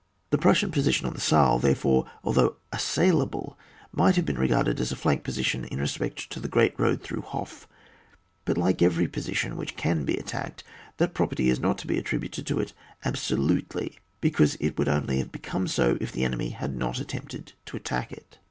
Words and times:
The 0.31 0.39
Prussian 0.39 0.71
position 0.71 1.05
on 1.05 1.13
the 1.13 1.21
Saal, 1.21 1.59
therefore, 1.59 2.07
although 2.23 2.55
assailable, 2.71 3.55
might 3.91 4.15
have 4.15 4.25
been 4.25 4.39
regarded 4.39 4.79
as 4.79 4.91
a 4.91 4.95
flank 4.95 5.23
position 5.23 5.63
in 5.65 5.77
respect 5.79 6.27
to 6.31 6.39
the 6.39 6.47
great 6.47 6.73
road 6.79 7.03
through 7.03 7.21
Hof; 7.21 7.67
but 8.43 8.57
like 8.57 8.81
every 8.81 9.07
position 9.07 9.55
which 9.57 9.75
can 9.77 10.03
be 10.03 10.17
at 10.17 10.25
tacked, 10.25 10.63
that 10.97 11.13
property 11.13 11.51
is 11.51 11.59
not 11.59 11.77
to 11.77 11.85
be 11.85 12.01
attri 12.01 12.19
buted 12.19 12.45
to 12.47 12.59
it 12.59 12.73
abscdutely, 13.05 13.97
because 14.21 14.55
it 14.59 14.75
would 14.79 14.89
only 14.89 15.19
have 15.19 15.31
become 15.31 15.67
so 15.67 15.99
if 16.01 16.11
the 16.11 16.25
enemy 16.25 16.49
had 16.49 16.75
not 16.75 16.99
attempted 16.99 17.53
to 17.67 17.77
attack 17.77 18.11
it. 18.11 18.39